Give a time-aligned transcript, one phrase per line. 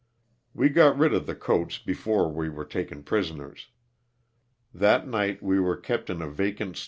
[0.55, 3.67] We got rid of the coats before we were taken prisoners.
[4.73, 6.77] That night we were kept in a vacant LOSS OF THE SULTANA.